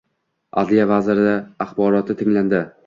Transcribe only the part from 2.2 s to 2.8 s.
tinglandi